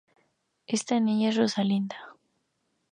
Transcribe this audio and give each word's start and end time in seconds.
Esta 0.65 0.99
niña 0.99 1.29
es 1.29 1.35
Rosalinda. 1.37 1.97